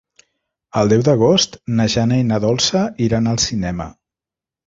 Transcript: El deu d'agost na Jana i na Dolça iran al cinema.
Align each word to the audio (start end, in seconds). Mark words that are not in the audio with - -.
El 0.79 0.87
deu 0.93 1.03
d'agost 1.07 1.57
na 1.81 1.85
Jana 1.95 2.17
i 2.21 2.25
na 2.29 2.41
Dolça 2.45 2.83
iran 3.09 3.31
al 3.35 3.39
cinema. 3.47 3.87